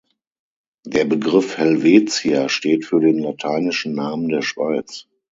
Der 0.83 1.05
Begriff 1.05 1.59
„Helvetia“ 1.59 2.49
steht 2.49 2.85
für 2.85 2.99
den 2.99 3.19
lateinischen 3.19 3.93
Namen 3.93 4.29
der 4.29 4.41
Schweiz. 4.41 5.05